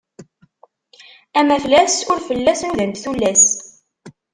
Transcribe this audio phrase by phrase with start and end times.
[1.39, 3.43] Amaflas ur fell-as nudant tullas.